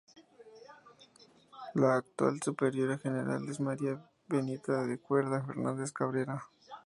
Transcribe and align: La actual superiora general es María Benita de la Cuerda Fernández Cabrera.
La 1.75 1.97
actual 1.97 2.41
superiora 2.41 2.97
general 2.97 3.47
es 3.47 3.59
María 3.59 4.03
Benita 4.27 4.81
de 4.83 4.95
la 4.95 4.97
Cuerda 4.97 5.45
Fernández 5.45 5.91
Cabrera. 5.91 6.41